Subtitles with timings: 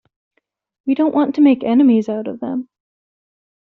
[0.87, 2.69] We don't want to make enemies out of them.